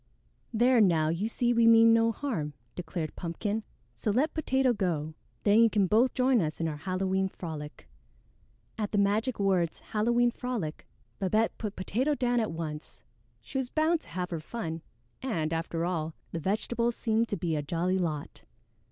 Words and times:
"There, 0.51 0.81
now, 0.81 1.09
you 1.09 1.27
see 1.27 1.53
we 1.53 1.67
mean 1.67 1.93
no 1.93 2.11
harm," 2.11 2.53
declared 2.73 3.15
Pumpkin, 3.15 3.61
"so 3.93 4.09
let 4.09 4.33
Potato 4.33 4.73
go. 4.73 5.13
Then 5.43 5.59
you 5.61 5.69
can 5.69 5.85
both 5.85 6.15
join 6.15 6.41
us 6.41 6.59
in 6.59 6.67
our 6.67 6.77
Halloween 6.77 7.27
frolic." 7.27 7.87
At 8.79 8.93
the 8.93 8.97
magic 8.97 9.39
words 9.39 9.77
"Halloween 9.77 10.31
frolic," 10.31 10.87
Babette 11.19 11.55
put 11.59 11.75
Potato 11.75 12.15
down 12.15 12.39
at 12.39 12.51
once. 12.51 13.03
She 13.41 13.59
was 13.59 13.69
bound 13.69 14.01
to 14.01 14.09
have 14.09 14.31
her 14.31 14.39
fun, 14.39 14.81
and, 15.21 15.53
after 15.53 15.85
all, 15.85 16.15
the 16.31 16.39
vegetables 16.39 16.95
seemed 16.95 17.27
to 17.29 17.37
be 17.37 17.55
a 17.55 17.61
jolly 17.61 17.99
lot. 17.99 18.41